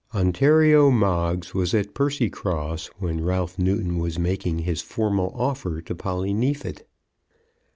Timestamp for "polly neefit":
5.93-6.87